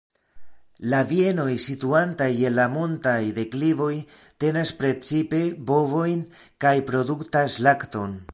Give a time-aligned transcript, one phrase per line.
[0.91, 3.91] La bienoj situantaj je la montaj deklivoj
[4.45, 5.43] tenas precipe
[5.73, 6.27] bovojn
[6.67, 8.23] kaj produktas lakton.